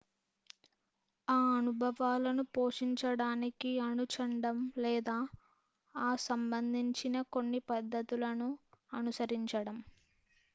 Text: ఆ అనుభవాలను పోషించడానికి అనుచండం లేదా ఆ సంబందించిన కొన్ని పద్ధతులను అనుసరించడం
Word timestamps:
ఆ 1.27 1.35
అనుభవాలను 1.57 2.43
పోషించడానికి 2.53 3.71
అనుచండం 3.81 4.57
లేదా 4.77 5.17
ఆ 5.95 6.09
సంబందించిన 6.25 7.15
కొన్ని 7.31 7.61
పద్ధతులను 7.69 8.49
అనుసరించడం 8.91 9.79